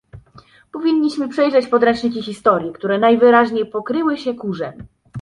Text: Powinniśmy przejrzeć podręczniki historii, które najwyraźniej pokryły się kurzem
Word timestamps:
Powinniśmy 0.71 1.29
przejrzeć 1.29 1.67
podręczniki 1.67 2.21
historii, 2.21 2.73
które 2.73 2.99
najwyraźniej 2.99 3.65
pokryły 3.65 4.17
się 4.17 4.33
kurzem 4.33 4.73